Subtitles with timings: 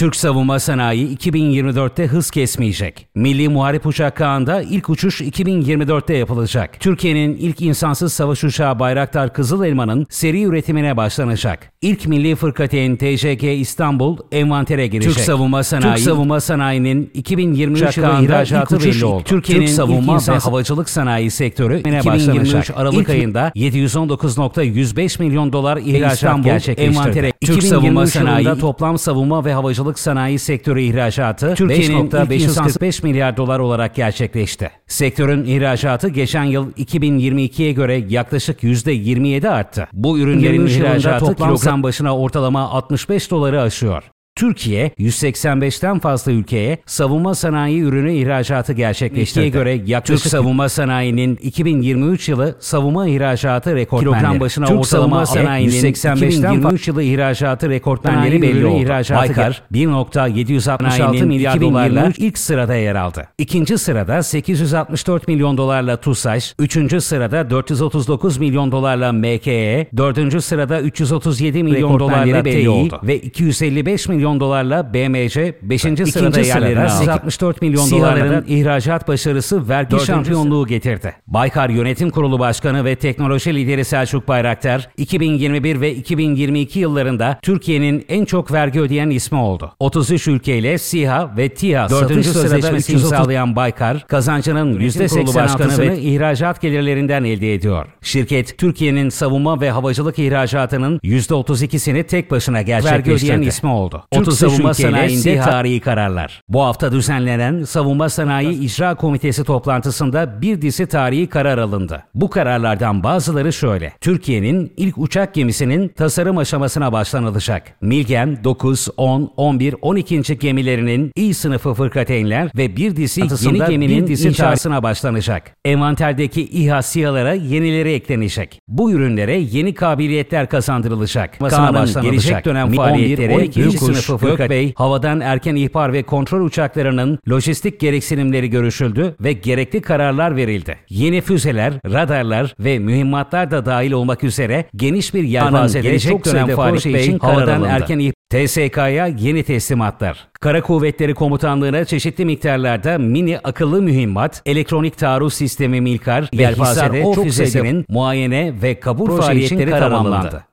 [0.00, 3.06] Türk savunma sanayi 2024'te hız kesmeyecek.
[3.14, 6.80] Milli Muharip Uçak Kağan'da ilk uçuş 2024'te yapılacak.
[6.80, 11.72] Türkiye'nin ilk insansız savaş uçağı Bayraktar Kızıl Elma'nın seri üretimine başlanacak.
[11.82, 15.12] İlk milli fırkateyn TJK İstanbul envantere girecek.
[15.12, 19.22] Türk savunma sanayi, Türk savunma sanayinin 2023 yılı ihracatı belli oldu.
[19.24, 26.44] Türkiye'nin Türk savunma ve havacılık sanayi sektörü 2023 Aralık ilk ayında 719.105 milyon dolar ihracat
[26.44, 27.32] gerçekleştirdi.
[27.40, 33.94] Türk savunma sanayi toplam savunma ve havacılık sanayi sektörü ihracatı Türkiye'nin 545 milyar dolar olarak
[33.94, 34.70] gerçekleşti.
[34.86, 39.88] Sektörün ihracatı geçen yıl 2022'ye göre yaklaşık %27 arttı.
[39.92, 44.02] Bu ürünlerin ihracatı kilogram başına ortalama 65 doları aşıyor.
[44.40, 49.50] Türkiye 185'ten fazla ülkeye savunma sanayi ürünü ihracatı gerçekleştirdi.
[49.50, 54.20] göre yaklaşık Türk savunma sanayinin 2023 yılı savunma ihracatı rekortmenleri.
[54.20, 58.82] Kilogram başına Türk ortalama sanayinin 185'ten 2023 yılı ihracatı rekortmenleri belli oldu.
[58.82, 63.28] İhracatı Baykar 1.766 milyar dolarla ilk sırada yer aldı.
[63.38, 71.62] İkinci sırada 864 milyon dolarla TUSAŞ, üçüncü sırada 439 milyon dolarla MKE, dördüncü sırada 337
[71.62, 75.82] milyon dolarla Tİ ve 255 milyon milyon dolarla BMC 5.
[75.82, 77.12] sırada yerlerini aldı.
[77.12, 81.14] 64 milyon dolarların ihracat başarısı vergi Dördüncü şampiyonluğu getirdi.
[81.26, 88.24] Baykar Yönetim Kurulu Başkanı ve teknoloji lideri Selçuk Bayraktar 2021 ve 2022 yıllarında Türkiye'nin en
[88.24, 89.72] çok vergi ödeyen ismi oldu.
[89.80, 97.86] 33 ülkeyle SİHA ve TİHA satış sözleşmesi imzalayan Baykar kazancının %86'sını ihracat gelirlerinden elde ediyor.
[98.02, 103.10] Şirket Türkiye'nin savunma ve havacılık ihracatının %32'sini tek başına gerçekleştirdi.
[103.10, 104.04] Vergi ödeyen ismi oldu.
[104.24, 106.42] Türk 30 savunma sanayinde tarihi kararlar.
[106.48, 112.02] Bu hafta düzenlenen Savunma Sanayi İcra Komitesi toplantısında bir dizi tarihi karar alındı.
[112.14, 113.92] Bu kararlardan bazıları şöyle.
[114.00, 117.62] Türkiye'nin ilk uçak gemisinin tasarım aşamasına başlanılacak.
[117.80, 120.38] Milgem 9, 10, 11, 12.
[120.38, 125.50] gemilerinin İ sınıfı fırkateynler ve bir dizi yeni geminin bir dizi inşasına başlanacak.
[125.64, 128.60] Envanterdeki İHA SİHA'lara yenileri eklenecek.
[128.68, 131.38] Bu ürünlere yeni kabiliyetler kazandırılacak.
[131.38, 133.70] Kaan'ın gelecek dönem faaliyetleri 12.
[133.78, 140.36] sınıf sınıfı Gökbey, havadan erken ihbar ve kontrol uçaklarının lojistik gereksinimleri görüşüldü ve gerekli kararlar
[140.36, 140.76] verildi.
[140.88, 146.90] Yeni füzeler, radarlar ve mühimmatlar da dahil olmak üzere geniş bir yelpazede gelecek dönem faaliyeti
[146.90, 150.28] için havadan erken ihbar TSK'ya yeni teslimatlar.
[150.40, 157.22] Kara Kuvvetleri Komutanlığı'na çeşitli miktarlarda mini akıllı mühimmat, elektronik taarruz sistemi Milkar ve Hisar O
[157.22, 160.44] füzesinin muayene ve kabul faaliyetleri tamamlandı.